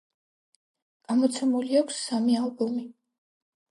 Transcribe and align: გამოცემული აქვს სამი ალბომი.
გამოცემული 1.13 1.81
აქვს 1.85 2.03
სამი 2.09 2.43
ალბომი. 2.45 2.87